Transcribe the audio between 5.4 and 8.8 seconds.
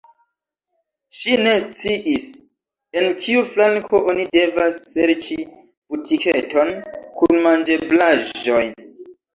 butiketon kun manĝeblaĵoj.